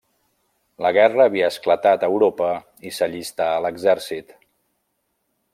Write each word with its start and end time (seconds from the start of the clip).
La 0.85 0.89
guerra 0.97 1.25
havia 1.29 1.49
esclatat 1.53 2.07
a 2.07 2.11
Europa 2.15 2.49
i 2.91 2.95
s'allistà 2.97 3.51
a 3.59 3.63
l'exèrcit. 3.67 4.37